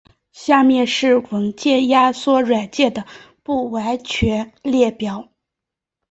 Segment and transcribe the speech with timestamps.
[0.31, 3.05] 下面是文件压缩软件的
[3.43, 5.29] 不完全列表。